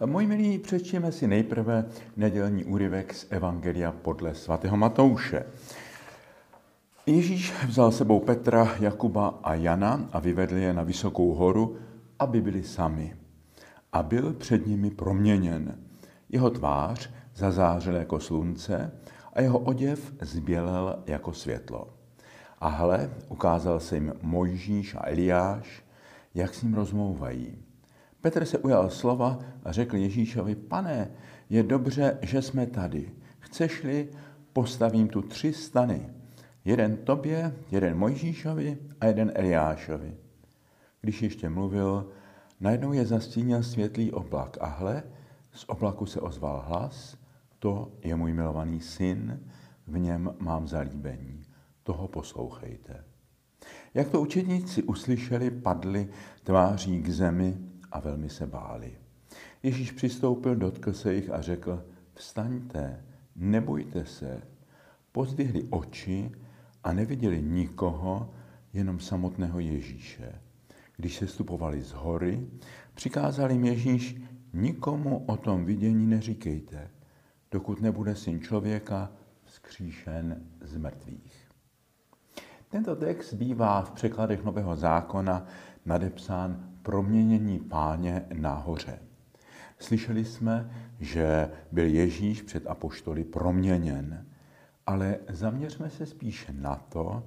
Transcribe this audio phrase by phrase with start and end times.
[0.00, 1.84] Moji milí, přečtěme si nejprve
[2.16, 5.44] nedělní úryvek z Evangelia podle svatého Matouše.
[7.06, 11.76] Ježíš vzal sebou Petra, Jakuba a Jana a vyvedl je na vysokou horu,
[12.18, 13.16] aby byli sami.
[13.92, 15.78] A byl před nimi proměněn.
[16.28, 18.92] Jeho tvář zazářil jako slunce
[19.32, 21.88] a jeho oděv zbělel jako světlo.
[22.58, 25.84] A hle, ukázal se jim Mojžíš a Eliáš,
[26.34, 27.63] jak s ním rozmlouvají.
[28.24, 31.10] Petr se ujal slova a řekl Ježíšovi, pane,
[31.50, 33.12] je dobře, že jsme tady.
[33.38, 34.08] Chceš-li,
[34.52, 36.10] postavím tu tři stany.
[36.64, 40.16] Jeden tobě, jeden Mojžíšovi a jeden Eliášovi.
[41.00, 42.08] Když ještě mluvil,
[42.60, 45.02] najednou je zastínil světlý oblak a hle,
[45.52, 47.16] z oblaku se ozval hlas,
[47.58, 49.40] to je můj milovaný syn,
[49.86, 51.42] v něm mám zalíbení,
[51.82, 53.04] toho poslouchejte.
[53.94, 56.08] Jak to učedníci uslyšeli, padli
[56.42, 58.92] tváří k zemi a velmi se báli.
[59.62, 61.84] Ježíš přistoupil, dotkl se jich a řekl,
[62.14, 63.04] vstaňte,
[63.36, 64.42] nebojte se.
[65.12, 66.30] Pozdvihli oči
[66.84, 68.34] a neviděli nikoho,
[68.72, 70.32] jenom samotného Ježíše.
[70.96, 72.46] Když se stupovali z hory,
[72.94, 76.90] přikázal jim Ježíš, nikomu o tom vidění neříkejte,
[77.50, 79.12] dokud nebude syn člověka
[79.44, 81.43] vzkříšen z mrtvých.
[82.74, 85.46] Tento text bývá v překladech Nového zákona
[85.86, 88.98] nadepsán proměnění páně nahoře.
[89.78, 94.26] Slyšeli jsme, že byl Ježíš před apoštoly proměněn,
[94.86, 97.22] ale zaměřme se spíše na to,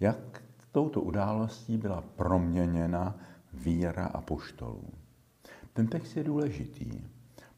[0.00, 3.18] jak touto událostí byla proměněna
[3.52, 4.88] víra apoštolů.
[5.72, 6.90] Ten text je důležitý.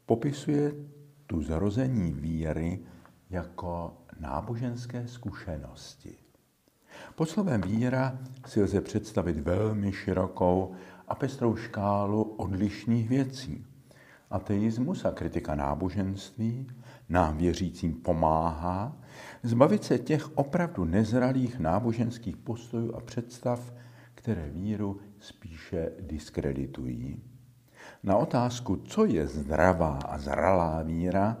[0.05, 0.73] Popisuje
[1.27, 2.79] tu zrození víry
[3.29, 6.20] jako náboženské zkušenosti.
[7.15, 10.71] Pod slovem víra si lze představit velmi širokou
[11.07, 13.65] a pestrou škálu odlišných věcí.
[14.29, 16.67] Ateismus a kritika náboženství
[17.09, 18.97] nám věřícím pomáhá
[19.43, 23.73] zbavit se těch opravdu nezralých náboženských postojů a představ,
[24.15, 27.23] které víru spíše diskreditují.
[28.03, 31.37] Na otázku, co je zdravá a zralá víra,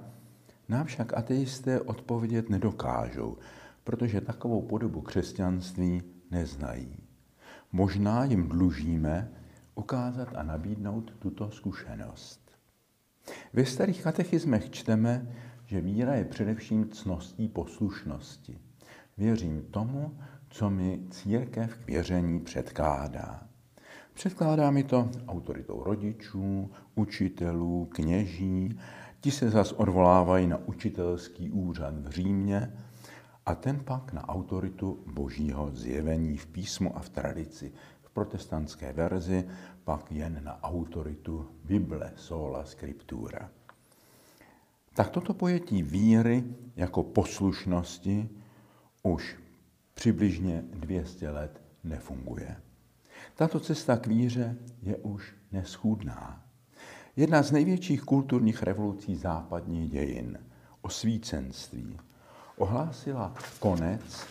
[0.69, 3.37] nám však ateisté odpovědět nedokážou,
[3.83, 6.97] protože takovou podobu křesťanství neznají.
[7.71, 9.31] Možná jim dlužíme
[9.75, 12.51] ukázat a nabídnout tuto zkušenost.
[13.53, 18.59] Ve starých katechismech čteme, že víra je především cností poslušnosti.
[19.17, 20.17] Věřím tomu,
[20.49, 23.47] co mi církev k věření předkládá.
[24.13, 28.79] Předkládá mi to autoritou rodičů, učitelů, kněží,
[29.21, 32.73] ti se zas odvolávají na učitelský úřad v Římě
[33.45, 37.73] a ten pak na autoritu božího zjevení v písmu a v tradici.
[38.01, 39.47] V protestantské verzi
[39.83, 43.49] pak jen na autoritu Bible, sola scriptura.
[44.93, 46.43] Tak toto pojetí víry
[46.75, 48.29] jako poslušnosti
[49.03, 49.37] už
[49.93, 52.55] přibližně 200 let nefunguje.
[53.35, 56.45] Tato cesta k víře je už neschůdná.
[57.15, 60.39] Jedna z největších kulturních revolucí západních dějin,
[60.81, 61.97] osvícenství,
[62.61, 64.27] ohlásila konec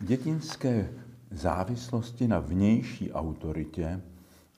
[0.00, 0.92] dětinské
[1.30, 4.00] závislosti na vnější autoritě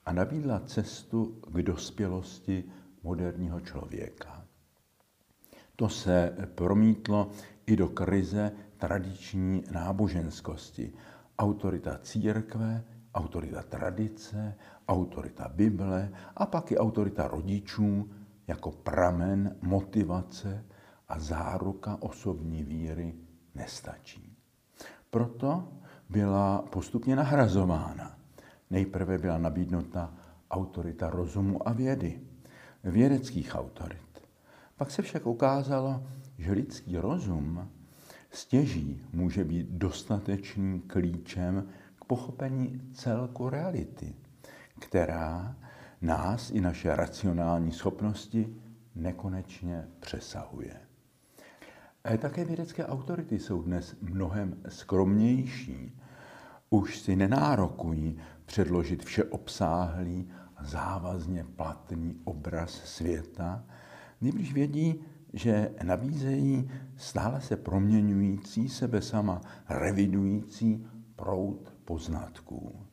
[0.06, 2.64] a nabídla cestu k dospělosti
[3.02, 4.44] moderního člověka.
[5.76, 7.30] To se promítlo
[7.66, 10.92] i do krize tradiční náboženskosti.
[11.38, 14.54] Autorita církve, autorita tradice,
[14.88, 18.10] autorita Bible a pak i autorita rodičů
[18.46, 20.64] jako pramen motivace
[21.08, 23.14] a záruka osobní víry
[23.54, 24.36] nestačí.
[25.10, 25.68] Proto
[26.10, 28.18] byla postupně nahrazována.
[28.70, 30.14] Nejprve byla nabídnuta
[30.50, 32.20] autorita rozumu a vědy,
[32.84, 34.22] vědeckých autorit.
[34.76, 36.02] Pak se však ukázalo,
[36.38, 37.68] že lidský rozum
[38.30, 41.68] stěží může být dostatečným klíčem
[42.00, 44.14] k pochopení celku reality,
[44.80, 45.56] která
[46.02, 48.56] nás i naše racionální schopnosti
[48.94, 50.80] nekonečně přesahuje.
[52.04, 56.00] A také vědecké autority jsou dnes mnohem skromnější.
[56.70, 63.64] Už si nenárokují předložit všeobsáhlý a závazně platný obraz světa,
[64.20, 70.86] když vědí, že nabízejí stále se proměňující, sebe sama revidující
[71.16, 72.86] proud poznatků.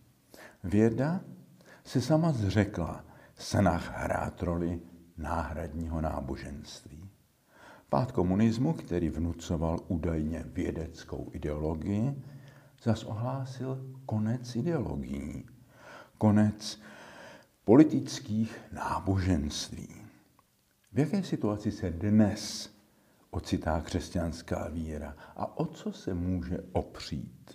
[0.64, 1.22] Věda
[1.84, 3.06] se sama zřekla
[3.36, 4.80] snah hrát roli
[5.18, 7.01] náhradního náboženství.
[7.94, 12.24] Pád komunismu, který vnucoval údajně vědeckou ideologii,
[12.84, 15.46] zas ohlásil konec ideologií,
[16.18, 16.80] konec
[17.64, 19.88] politických náboženství.
[20.94, 22.70] V jaké situaci se dnes
[23.32, 27.52] ocitá křesťanská víra a o co se může opřít?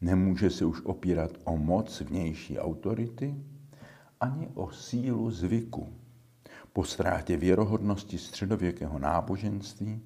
[0.00, 3.34] Nemůže se už opírat o moc vnější autority
[4.20, 6.05] ani o sílu zvyku.
[6.76, 10.02] Po ztrátě věrohodnosti středověkého náboženství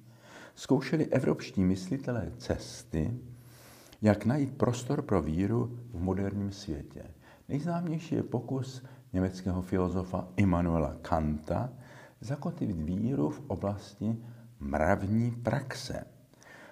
[0.55, 3.19] zkoušeli evropští myslitelé cesty,
[4.01, 7.03] jak najít prostor pro víru v moderním světě.
[7.49, 8.83] Nejznámější je pokus
[9.13, 11.73] německého filozofa Immanuela Kanta
[12.21, 14.17] zakotvit víru v oblasti
[14.59, 16.03] mravní praxe,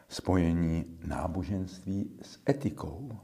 [0.09, 3.19] spojení náboženství s etikou.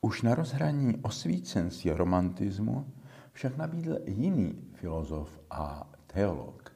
[0.00, 2.92] Už na rozhraní osvícenství romantismu
[3.36, 6.72] však nabídl jiný filozof a teolog,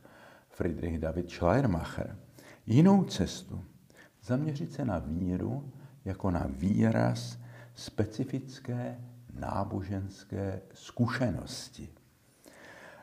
[0.48, 2.16] Friedrich David Schleiermacher,
[2.66, 3.64] jinou cestu,
[4.22, 5.72] zaměřit se na víru
[6.04, 7.38] jako na výraz
[7.74, 9.00] specifické
[9.34, 11.88] náboženské zkušenosti.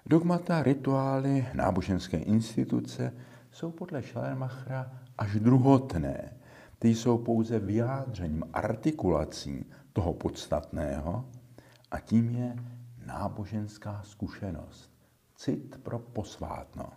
[0.05, 3.13] Dogmata, rituály, náboženské instituce
[3.51, 6.33] jsou podle Schleiermachera až druhotné.
[6.79, 11.25] Ty jsou pouze vyjádřením, artikulací toho podstatného
[11.91, 12.55] a tím je
[13.07, 14.91] náboženská zkušenost,
[15.35, 16.89] cit pro posvátno.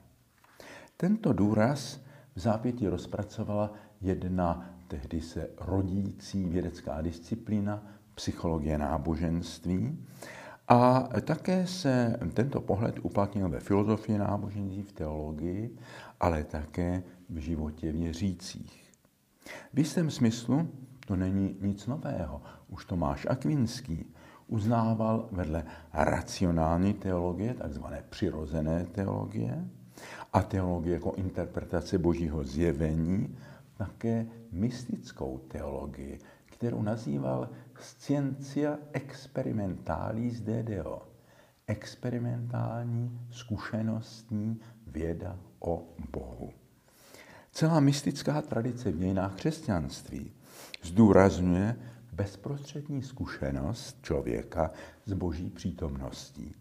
[0.96, 2.00] Tento důraz
[2.34, 7.82] v zápětí rozpracovala jedna tehdy se rodící vědecká disciplína,
[8.14, 10.06] psychologie náboženství.
[10.68, 15.78] A také se tento pohled uplatnil ve filozofii náboženství, v teologii,
[16.20, 18.92] ale také v životě věřících.
[19.72, 20.70] V jistém smyslu
[21.06, 22.42] to není nic nového.
[22.68, 24.14] Už Tomáš Akvinský
[24.50, 29.64] uznával vedle racionální teologie, takzvané přirozené teologie,
[30.32, 33.36] a teologie jako interpretace božího zjevení,
[33.76, 37.48] také mystickou teologii, kterou nazýval
[37.80, 41.02] Scientia experimentalis DDO,
[41.66, 46.52] experimentální zkušenostní věda o Bohu.
[47.52, 50.32] Celá mystická tradice v dějinách křesťanství
[50.82, 51.76] zdůrazňuje
[52.20, 54.70] bezprostřední zkušenost člověka
[55.06, 56.54] s boží přítomností.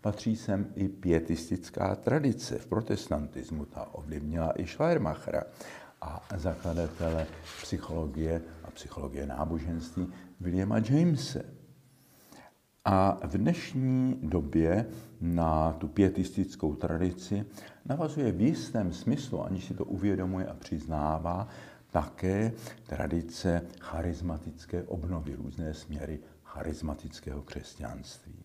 [0.00, 5.42] Patří sem i pietistická tradice v protestantismu, ta ovlivnila i Schleiermachera
[6.00, 7.26] a zakladatele
[7.62, 10.08] psychologie a psychologie náboženství
[10.40, 11.44] Williama Jamese.
[12.84, 14.86] A v dnešní době
[15.20, 17.44] na tu pietistickou tradici
[17.84, 21.48] navazuje v jistém smyslu, aniž si to uvědomuje a přiznává,
[21.94, 22.52] také
[22.86, 28.44] tradice charismatické obnovy, různé směry charismatického křesťanství.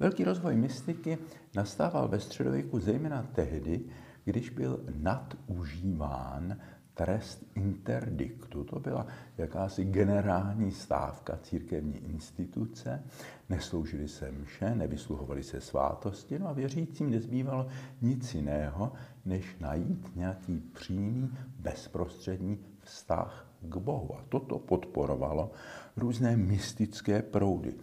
[0.00, 1.18] Velký rozvoj mystiky
[1.54, 3.80] nastával ve středověku zejména tehdy,
[4.24, 6.56] když byl nadužíván
[6.94, 8.64] trest interdiktu.
[8.64, 9.06] To byla
[9.38, 13.02] jakási generální stávka církevní instituce,
[13.48, 17.66] nesloužili se mše, nevysluhovali se svátosti, no a věřícím nezbývalo
[18.02, 18.92] nic jiného,
[19.24, 24.16] než najít nějaký přímý, bezprostřední vztah k Bohu.
[24.18, 25.50] A toto podporovalo
[25.96, 27.74] různé mystické proudy.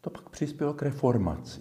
[0.00, 1.60] To pak přispělo k reformaci.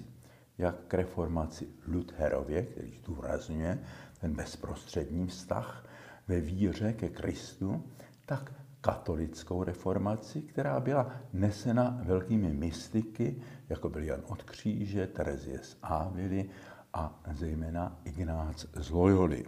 [0.58, 3.80] Jak k reformaci Lutherově, který zdůrazňuje
[4.22, 5.88] ten bezprostřední vztah
[6.28, 7.84] ve víře ke Kristu,
[8.26, 15.78] tak katolickou reformaci, která byla nesena velkými mystiky, jako byl Jan od kříže, Terezie z
[15.81, 16.50] Ávily
[16.95, 19.45] a zejména Ignác z Loyoli.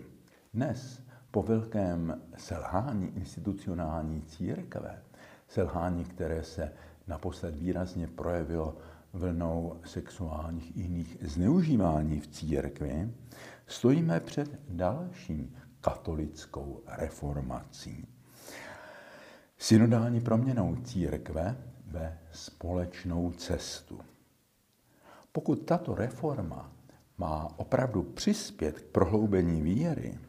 [0.54, 1.02] Dnes
[1.32, 5.04] po velkém selhání institucionální církve,
[5.48, 6.74] selhání, které se
[7.08, 8.78] naposled výrazně projevilo
[9.14, 13.14] vlnou sexuálních i jiných zneužívání v církvi,
[13.68, 18.08] stojíme před další katolickou reformací.
[19.58, 24.00] Synodální proměnou církve ve společnou cestu.
[25.32, 26.77] Pokud tato reforma
[27.18, 30.20] má opravdu přispět k prohloubení víry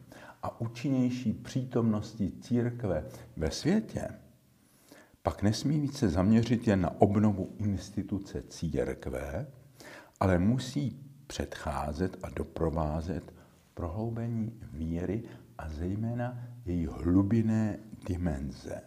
[0.42, 3.04] a účinnější přítomnosti církve
[3.36, 4.08] ve světě,
[5.22, 9.46] pak nesmí více zaměřit jen na obnovu instituce církve,
[10.20, 13.34] ale musí předcházet a doprovázet
[13.74, 15.22] prohloubení víry
[15.58, 18.80] a zejména její hlubinné dimenze.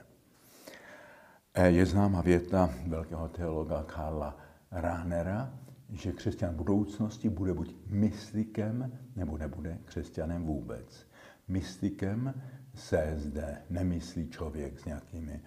[1.53, 4.37] E, je známa věta velkého teologa Karla
[4.71, 5.53] Rahnera,
[5.91, 11.07] že křesťan budoucnosti bude buď mystikem, nebo nebude křesťanem vůbec.
[11.47, 12.33] Mystikem
[12.75, 15.41] se zde nemyslí člověk s nějakými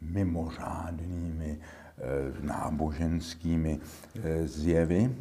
[0.00, 3.80] mimořádnými e, náboženskými
[4.14, 5.16] e, zjevy,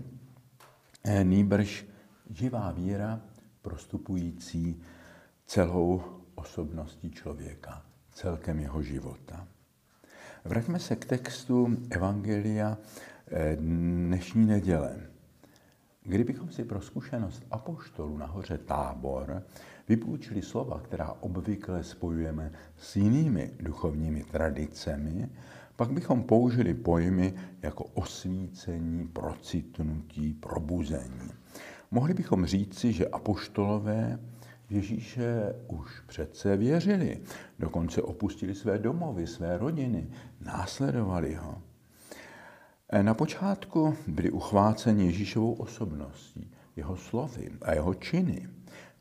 [1.24, 1.86] nýbrž
[2.29, 3.22] živá víra
[3.62, 4.81] prostupující
[5.46, 6.03] celou
[6.36, 9.48] osobností člověka, celkem jeho života.
[10.46, 13.16] Vraťme se k textu Evangelia eh,
[13.55, 14.98] dnešní neděle.
[16.03, 19.43] Kdybychom si pro zkušenost apoštolů nahoře tábor
[19.89, 25.29] vypůjčili slova, která obvykle spojujeme s jinými duchovními tradicemi,
[25.75, 31.31] pak bychom použili pojmy jako osvícení, procitnutí, probuzení.
[31.91, 34.19] Mohli bychom říci, že apoštolové
[34.69, 37.19] Ježíše už přece věřili,
[37.60, 40.07] dokonce opustili své domovy, své rodiny,
[40.46, 41.62] následovali ho.
[42.91, 48.50] Na počátku byli uchváceni Ježíšovou osobností, jeho slovy a jeho činy.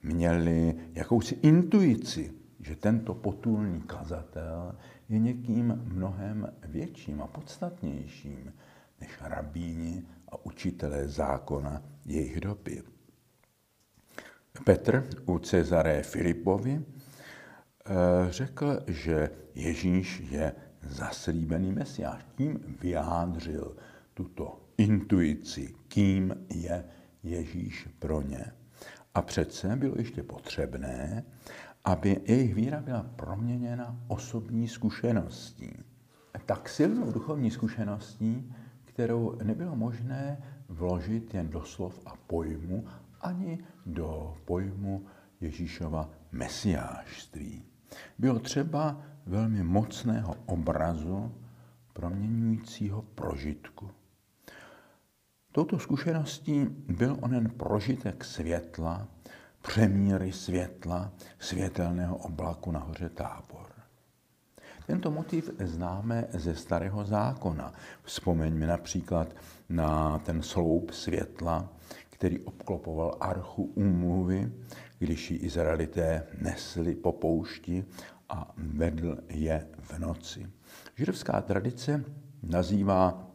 [0.03, 4.75] Měli jakousi intuici, že tento potulný kazatel
[5.09, 8.53] je někým mnohem větším a podstatnějším
[9.01, 12.83] než rabíni a učitelé zákona jejich doby.
[14.65, 17.93] Petr u Cezaré Filipovi eh,
[18.31, 20.53] řekl, že Ježíš je
[20.89, 22.27] zaslíbený mesiáš.
[22.37, 23.77] Tím vyjádřil
[24.15, 26.85] tuto intuici, kým je
[27.23, 28.45] Ježíš pro ně.
[29.15, 31.25] A přece bylo ještě potřebné,
[31.85, 35.73] aby jejich víra byla proměněna osobní zkušeností.
[36.47, 38.53] Tak silnou duchovní zkušeností,
[38.85, 40.39] kterou nebylo možné
[40.69, 42.85] vložit jen do slov a pojmu,
[43.21, 45.07] ani do pojmu
[45.41, 47.65] Ježíšova mesiářství.
[48.19, 51.33] Bylo třeba velmi mocného obrazu
[51.93, 53.91] proměňujícího prožitku.
[55.53, 59.09] Touto zkušeností byl onen prožitek světla,
[59.63, 63.67] přemíry světla, světelného oblaku na hoře Tábor.
[64.87, 67.73] Tento motiv známe ze starého zákona.
[68.03, 69.37] Vzpomeňme například
[69.69, 71.69] na ten sloup světla,
[72.11, 74.53] který obklopoval archu úmluvy,
[74.99, 77.85] když ji Izraelité nesli po poušti
[78.29, 80.51] a vedl je v noci.
[80.97, 82.05] Židovská tradice
[82.43, 83.31] nazývá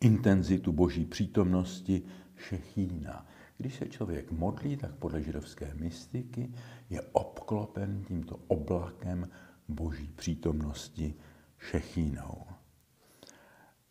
[0.00, 2.02] intenzitu boží přítomnosti
[2.36, 3.26] šechína.
[3.58, 6.52] Když se člověk modlí, tak podle židovské mystiky
[6.90, 9.28] je obklopen tímto oblakem
[9.68, 11.14] boží přítomnosti
[11.58, 12.44] šechínou.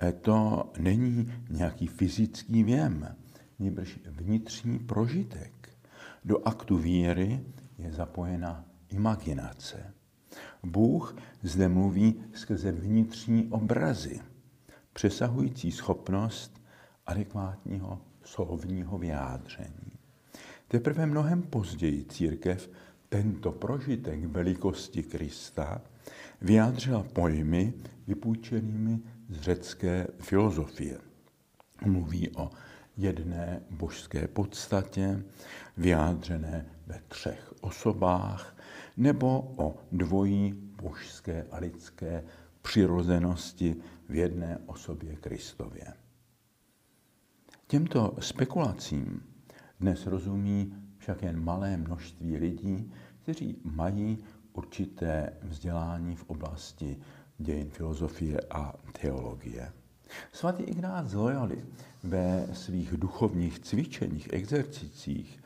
[0.04, 3.16] E to není nějaký fyzický věm,
[3.60, 5.70] nebož vnitřní prožitek.
[6.26, 7.46] Do aktu víry
[7.78, 9.94] je zapojena imaginace.
[10.64, 14.20] Bůh zde mluví skrze vnitřní obrazy,
[14.94, 16.62] přesahující schopnost
[17.06, 19.92] adekvátního slovního vyjádření.
[20.68, 22.70] Teprve mnohem později církev
[23.10, 25.82] tento prožitek velikosti Krista
[26.42, 27.74] vyjádřila pojmy
[28.08, 30.98] vypůjčenými z řecké filozofie.
[31.86, 32.50] Mluví o
[32.98, 35.24] jedné božské podstatě,
[35.78, 38.57] vyjádřené ve třech osobách,
[38.98, 42.24] nebo o dvojí božské a lidské
[42.62, 43.76] přirozenosti
[44.10, 45.94] v jedné osobě Kristově.
[47.68, 49.24] Těmto spekulacím
[49.80, 54.18] dnes rozumí však jen malé množství lidí, kteří mají
[54.54, 57.00] určité vzdělání v oblasti
[57.38, 59.72] dějin filozofie a teologie.
[60.32, 61.66] Svatý Ignác Loyoli
[62.04, 65.44] ve svých duchovních cvičeních, exercicích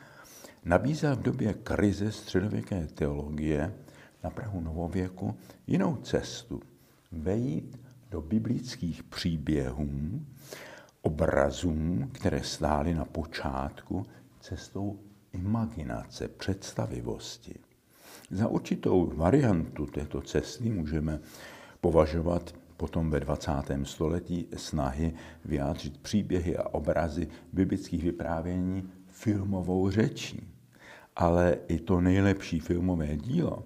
[0.66, 3.74] nabízel v době krize středověké teologie
[4.24, 5.36] na Prahu novověku
[5.68, 6.62] jinou cestu.
[7.12, 7.80] Vejít
[8.12, 9.90] do biblických příběhů,
[11.02, 11.76] obrazů,
[12.12, 14.06] které stály na počátku
[14.40, 15.00] cestou
[15.34, 17.56] imaginace, představivosti.
[18.32, 21.20] Za určitou variantu této cesty můžeme
[21.82, 23.52] považovat potom ve 20.
[23.84, 25.14] století snahy
[25.46, 28.90] vyjádřit příběhy a obrazy biblických vyprávění
[29.22, 30.48] filmovou řečí.
[31.16, 33.64] Ale i to nejlepší filmové dílo,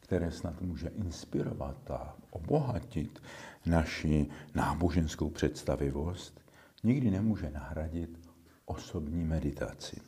[0.00, 3.22] které snad může inspirovat a obohatit
[3.66, 6.40] naši náboženskou představivost,
[6.84, 8.18] nikdy nemůže nahradit
[8.64, 10.00] osobní meditaci.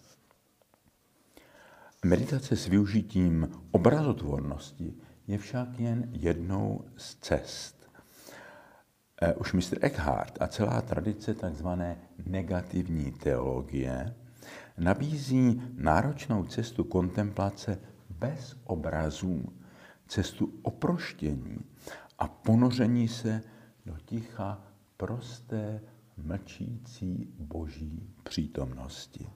[2.04, 4.94] Meditace s využitím obrazotvornosti
[5.26, 7.90] je však jen jednou z cest.
[9.22, 11.66] Eh, už mistr Eckhart a celá tradice tzv.
[12.26, 14.14] negativní teologie
[14.78, 17.78] nabízí náročnou cestu kontemplace
[18.10, 19.44] bez obrazů,
[20.06, 21.58] cestu oproštění
[22.18, 23.42] a ponoření se
[23.86, 24.64] do ticha
[24.96, 25.80] prosté,
[26.16, 29.26] mlčící boží přítomnosti.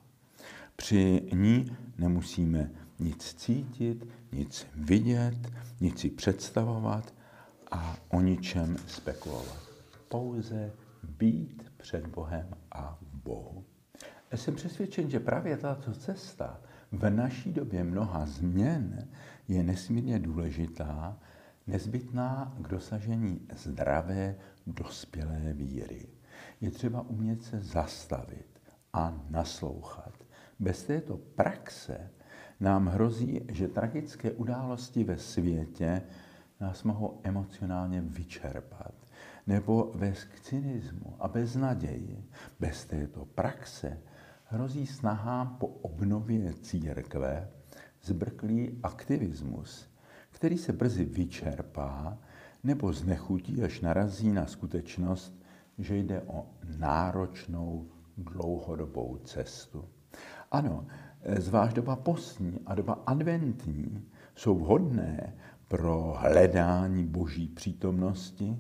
[0.77, 7.15] Při ní nemusíme nic cítit, nic vidět, nic si představovat
[7.71, 9.69] a o ničem spekulovat
[10.09, 13.65] pouze být před Bohem a v Bohu.
[14.31, 16.61] Já jsem přesvědčen, že právě tato cesta
[16.93, 19.09] v naší době mnoha změn
[19.49, 21.19] je nesmírně důležitá,
[21.67, 24.35] nezbytná k dosažení zdravé,
[24.67, 26.07] dospělé víry.
[26.61, 28.61] Je třeba umět se zastavit
[28.93, 30.13] a naslouchat.
[30.59, 32.11] Bez této praxe
[32.61, 36.03] nám hrozí, že tragické události ve světě
[36.61, 38.95] nás mohou emocionálně vyčerpat
[39.47, 42.25] nebo vést k cynismu a beznaději.
[42.61, 43.99] Bez této praxe
[44.51, 47.49] hrozí snahám po obnově církve
[48.03, 49.89] zbrklý aktivismus,
[50.31, 52.19] který se brzy vyčerpá
[52.65, 55.43] nebo znechutí, až narazí na skutečnost,
[55.79, 56.47] že jde o
[56.79, 59.85] náročnou dlouhodobou cestu.
[60.51, 60.87] Ano,
[61.39, 65.37] zvlášť doba postní a doba adventní jsou vhodné
[65.69, 68.57] pro hledání boží přítomnosti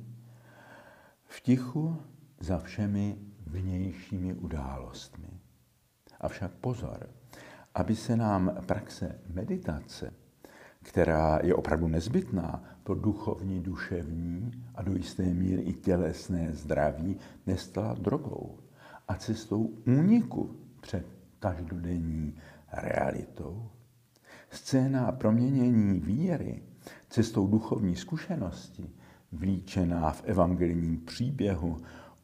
[1.24, 1.96] v tichu
[2.40, 5.37] za všemi vnějšími událostmi.
[6.20, 7.10] Avšak pozor,
[7.74, 10.12] aby se nám praxe meditace,
[10.82, 17.94] která je opravdu nezbytná pro duchovní, duševní a do jisté míry i tělesné zdraví, nestala
[17.94, 18.58] drogou
[19.08, 21.06] a cestou úniku před
[21.38, 22.34] každodenní
[22.72, 23.70] realitou.
[24.50, 26.62] Scéna proměnění víry
[27.08, 28.90] cestou duchovní zkušenosti,
[29.32, 31.76] vlíčená v evangelním příběhu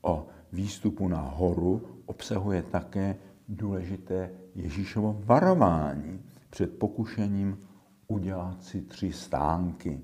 [0.03, 3.17] o výstupu na horu, obsahuje také
[3.49, 7.59] důležité Ježíšovo varování před pokušením
[8.07, 10.01] udělat si tři stánky,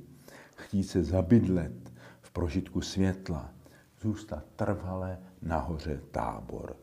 [0.56, 3.52] chtít se zabydlet v prožitku světla,
[4.00, 6.76] zůstat trvale nahoře tábor.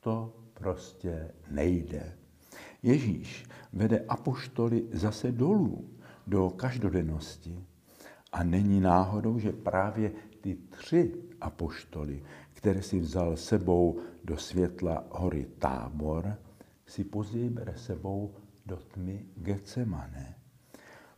[0.00, 2.16] To prostě nejde.
[2.82, 5.90] Ježíš vede apoštoly zase dolů
[6.26, 7.64] do každodennosti.
[8.32, 12.22] A není náhodou, že právě ty tři apoštoly,
[12.62, 16.38] které si vzal sebou do světla hory Tábor,
[16.86, 18.34] si později bere sebou
[18.66, 20.34] do tmy Getsemane,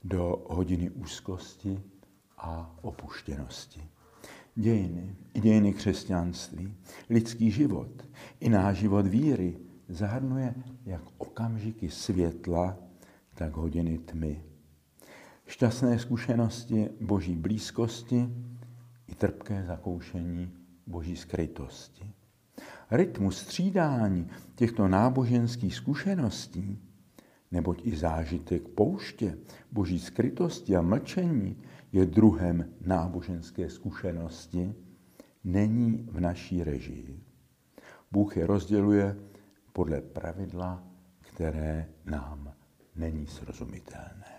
[0.05, 1.83] do hodiny úzkosti
[2.39, 3.89] a opuštěnosti.
[4.55, 6.75] Dějiny, dějiny křesťanství,
[7.11, 8.09] lidský život,
[8.41, 9.59] i náš život víry
[9.89, 10.55] zahrnuje
[10.87, 12.77] jak okamžiky světla,
[13.35, 14.45] tak hodiny tmy.
[15.47, 18.29] Šťastné zkušenosti boží blízkosti
[19.07, 22.13] i trpké zakoušení boží skrytosti.
[22.91, 26.79] Rytmus střídání těchto náboženských zkušeností,
[27.51, 29.39] neboť i zážitek pouště,
[29.73, 31.57] boží skrytosti a mlčení
[31.93, 34.75] je druhem náboženské zkušenosti,
[35.45, 37.21] není v naší režii.
[38.13, 39.17] Bůh je rozděluje
[39.73, 40.83] podle pravidla,
[41.21, 42.53] které nám
[42.97, 44.35] není srozumitelné.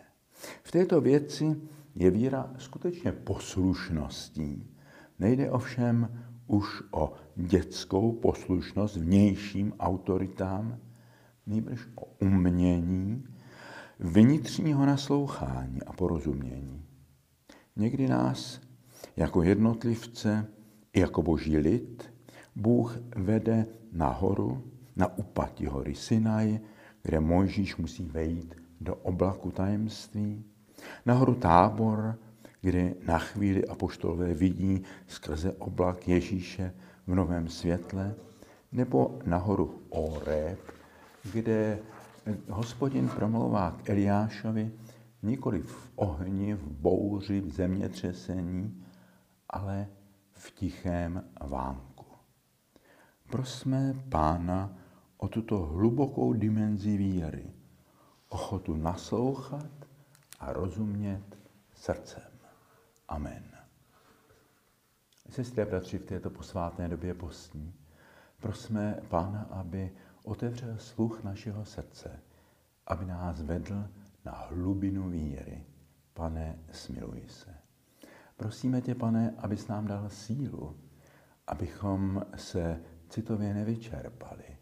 [0.63, 1.61] V této věci
[1.95, 4.75] je víra skutečně poslušností.
[5.19, 10.77] Nejde ovšem už o dětskou poslušnost vnějším autoritám,
[11.47, 13.23] nejbrž o umění
[13.99, 16.85] vnitřního naslouchání a porozumění.
[17.75, 18.61] Někdy nás
[19.15, 20.47] jako jednotlivce
[20.93, 22.13] i jako boží lid
[22.55, 24.63] Bůh vede nahoru,
[24.95, 26.59] na upati hory Sinaj,
[27.03, 30.43] kde Mojžíš musí vejít do oblaku tajemství,
[31.05, 32.19] nahoru tábor,
[32.65, 36.73] kde na chvíli apoštolové vidí skrze oblak Ježíše
[37.07, 38.15] v novém světle,
[38.71, 40.59] nebo nahoru Oreb,
[41.33, 41.79] kde
[42.49, 44.71] hospodin promlouvá k Eliášovi
[45.23, 48.85] nikoli v ohni, v bouři, v zemětřesení,
[49.49, 49.87] ale
[50.33, 52.05] v tichém vánku.
[53.29, 54.77] Prosme Pána
[55.17, 57.45] o tuto hlubokou dimenzi víry,
[58.29, 59.71] ochotu naslouchat
[60.39, 61.37] a rozumět
[61.73, 62.34] srdcem.
[63.07, 63.43] Amen.
[65.29, 67.73] Sestry a bratři, v této posvátné době postní
[68.39, 69.91] prosme Pána, aby
[70.23, 72.19] otevřel sluch našeho srdce,
[72.87, 73.87] aby nás vedl
[74.25, 75.65] na hlubinu víry.
[76.13, 77.55] Pane, smiluj se.
[78.37, 80.75] Prosíme tě, pane, abys nám dal sílu,
[81.47, 84.57] abychom se citově nevyčerpali,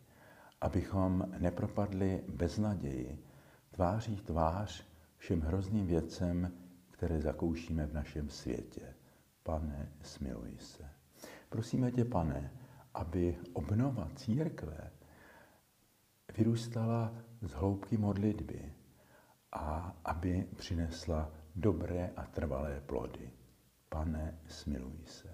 [0.61, 3.23] abychom nepropadli bez naději,
[3.71, 4.85] tváří tvář
[5.17, 6.51] všem hrozným věcem,
[7.03, 8.93] které zakoušíme v našem světě.
[9.43, 10.89] Pane, smiluj se.
[11.49, 12.51] Prosíme tě, pane,
[12.93, 14.91] aby obnova církve
[16.37, 18.73] vyrůstala z hloubky modlitby
[19.51, 23.31] a aby přinesla dobré a trvalé plody.
[23.89, 25.29] Pane, smiluj se.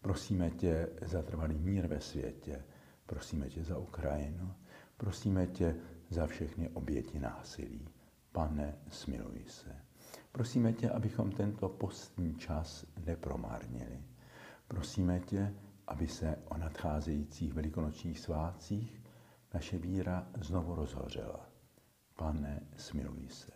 [0.00, 2.64] Prosíme tě za trvalý mír ve světě,
[3.06, 4.54] prosíme tě za Ukrajinu,
[4.96, 5.76] prosíme tě
[6.10, 7.88] za všechny oběti násilí.
[8.32, 9.91] Pane, smiluj se.
[10.32, 14.02] Prosíme tě, abychom tento postní čas nepromárnili.
[14.68, 15.54] Prosíme tě,
[15.86, 19.02] aby se o nadcházejících velikonočních svátcích
[19.54, 21.46] naše víra znovu rozhořela.
[22.16, 23.52] Pane, smiluj se.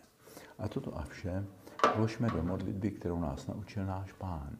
[0.58, 1.46] A toto a vše
[1.96, 4.58] vložme do modlitby, kterou nás naučil náš Pán.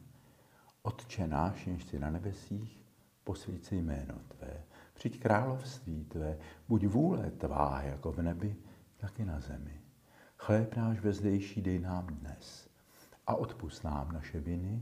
[0.81, 2.83] Otče náš, jenž jsi na nebesích,
[3.23, 8.55] posvíď se jméno Tvé, Přijď království tvé, buď vůle tvá jako v nebi,
[8.97, 9.81] tak i na zemi.
[10.37, 12.69] Chléb náš vezdejší dej nám dnes
[13.27, 14.81] a odpust nám naše viny,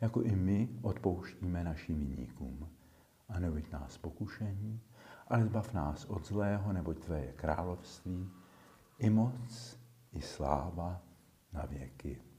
[0.00, 2.68] jako i my odpouštíme našim viníkům.
[3.28, 4.80] A neveď nás pokušení,
[5.28, 8.30] ale zbav nás od zlého, neboť Tvé je království,
[8.98, 9.78] i moc,
[10.12, 11.02] i sláva
[11.52, 12.29] na věky.